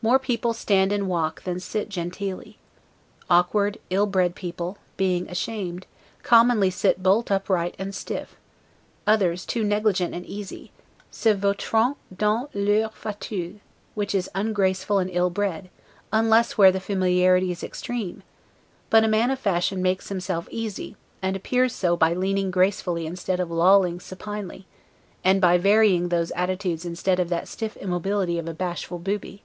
More 0.00 0.20
people 0.20 0.52
stand 0.54 0.92
and 0.92 1.08
walk, 1.08 1.42
than 1.42 1.58
sit 1.58 1.88
genteelly. 1.88 2.56
Awkward, 3.28 3.78
ill 3.90 4.06
bred 4.06 4.36
people, 4.36 4.78
being 4.96 5.28
ashamed, 5.28 5.88
commonly 6.22 6.70
sit 6.70 7.02
bolt 7.02 7.32
upright 7.32 7.74
and 7.80 7.92
stiff; 7.92 8.36
others, 9.08 9.44
too 9.44 9.64
negligent 9.64 10.14
and 10.14 10.24
easy, 10.24 10.70
'se 11.10 11.32
vautrent 11.34 11.96
dans 12.16 12.48
leur 12.54 12.90
fauteuil', 12.90 13.58
which 13.96 14.14
is 14.14 14.30
ungraceful 14.36 15.00
and 15.00 15.10
ill 15.12 15.30
bred, 15.30 15.68
unless 16.12 16.56
where 16.56 16.70
the 16.70 16.78
familiarity 16.78 17.50
is 17.50 17.64
extreme; 17.64 18.22
but 18.90 19.02
a 19.02 19.08
man 19.08 19.32
of 19.32 19.38
fashion 19.40 19.82
makes 19.82 20.10
himself 20.10 20.46
easy, 20.52 20.94
and 21.22 21.34
appears 21.34 21.74
so 21.74 21.96
by 21.96 22.14
leaning 22.14 22.52
gracefully 22.52 23.04
instead 23.04 23.40
of 23.40 23.50
lolling 23.50 23.98
supinely; 23.98 24.64
and 25.24 25.40
by 25.40 25.58
varying 25.58 26.08
those 26.08 26.28
easy 26.30 26.34
attitudes 26.36 26.84
instead 26.84 27.18
of 27.18 27.28
that 27.28 27.48
stiff 27.48 27.76
immobility 27.78 28.38
of 28.38 28.46
a 28.46 28.54
bashful 28.54 29.00
booby. 29.00 29.42